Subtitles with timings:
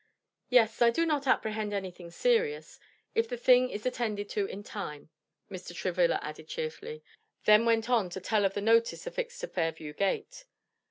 [0.49, 2.79] "Yes; I do not apprehend any thing serious,
[3.13, 5.11] if the thing is attended to in time,"
[5.51, 5.75] Mr.
[5.75, 7.03] Travilla added cheerfully;
[7.45, 10.45] then went on to tell of the notice affixed to Fairview gate.